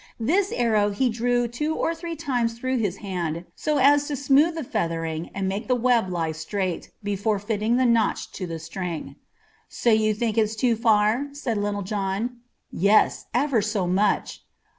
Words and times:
This 0.19 0.51
arrow 0.51 0.89
he 0.89 1.09
drew 1.09 1.47
two 1.47 1.75
or 1.75 1.93
three 1.93 2.15
times 2.15 2.57
through 2.57 2.77
his 2.79 2.97
hand 3.05 3.45
so 3.55 3.77
as 3.77 4.07
to 4.07 4.15
smooth 4.15 4.55
the 4.55 4.63
feathering 4.63 5.29
and 5.35 5.47
make 5.47 5.67
the 5.67 5.75
web 5.75 6.09
lie 6.09 6.31
straight, 6.31 6.89
before 7.03 7.37
fitting 7.37 7.77
the 7.77 7.85
notch 7.85 8.31
to 8.31 8.47
the 8.47 8.57
string. 8.57 9.17
"So 9.69 9.91
you 9.91 10.15
think 10.15 10.39
it's 10.39 10.55
too 10.55 10.75
far?" 10.75 11.27
said 11.33 11.57
Little 11.59 11.83
John. 11.83 12.37
"Yes, 12.71 13.27
ever 13.35 13.61
so 13.61 13.85
much." 13.85 14.41